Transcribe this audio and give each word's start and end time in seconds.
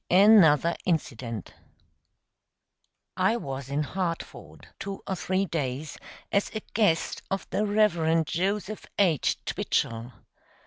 Another 0.09 0.75
incident. 0.83 1.53
I 3.15 3.37
was 3.37 3.69
in 3.69 3.83
Hartford 3.83 4.67
two 4.79 5.03
or 5.05 5.15
three 5.15 5.45
days 5.45 5.95
as 6.31 6.49
a 6.55 6.61
guest 6.73 7.21
of 7.29 7.47
the 7.51 7.67
Rev. 7.67 8.25
Joseph 8.25 8.87
H. 8.97 9.37
Twichell. 9.45 10.11